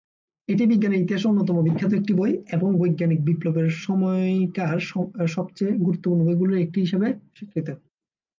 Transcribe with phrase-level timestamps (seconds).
[0.49, 4.77] এটি বিজ্ঞানের ইতিহাসে অন্যতম বিখ্যাত একটি বই এবং বৈজ্ঞানিক বিপ্লবের সময়কার
[5.27, 7.67] সবচেয়ে গুরুত্বপূর্ণ বইগুলোর একটি হিসেবে স্বীকৃত।